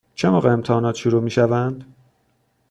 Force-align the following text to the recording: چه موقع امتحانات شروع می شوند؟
چه 0.15 0.29
موقع 0.29 0.51
امتحانات 0.53 0.95
شروع 0.95 1.21
می 1.23 1.31
شوند؟ 1.31 1.95